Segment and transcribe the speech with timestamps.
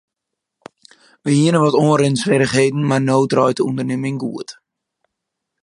[1.23, 4.49] Wy hiene wat oanrinswierrichheden mar no draait de ûndernimming goed.